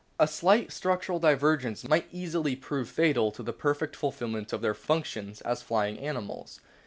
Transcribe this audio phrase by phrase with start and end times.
[0.19, 5.41] A slight structural divergence might easily prove fatal to the perfect fulfilment of their functions
[5.41, 6.59] as flying animals.